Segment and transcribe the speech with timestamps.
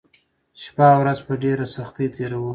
[0.61, 2.49] شپه او ورځ په ډېره سختۍ تېروو